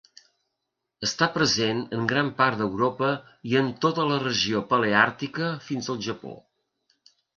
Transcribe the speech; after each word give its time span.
Està 1.07 1.25
present 1.33 1.83
en 1.97 2.07
gran 2.11 2.31
part 2.39 2.57
d'Europa 2.61 3.09
i 3.51 3.53
en 3.61 3.69
tota 3.85 4.07
la 4.13 4.17
regió 4.27 4.63
paleàrtica 4.73 5.51
fins 5.67 5.91
al 5.95 6.01
Japó. 6.07 6.33